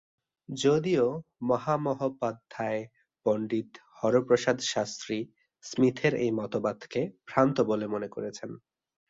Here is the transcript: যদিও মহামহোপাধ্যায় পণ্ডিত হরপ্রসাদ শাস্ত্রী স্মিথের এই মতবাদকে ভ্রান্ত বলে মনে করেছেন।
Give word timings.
যদিও 0.49 1.05
মহামহোপাধ্যায় 1.49 2.81
পণ্ডিত 3.25 3.69
হরপ্রসাদ 3.99 4.57
শাস্ত্রী 4.71 5.17
স্মিথের 5.63 6.13
এই 6.15 6.31
মতবাদকে 6.39 7.01
ভ্রান্ত 7.27 7.57
বলে 7.69 7.85
মনে 7.87 8.07
করেছেন। 8.15 8.49